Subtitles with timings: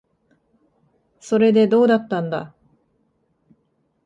[1.19, 2.55] それで、どうだったんだ。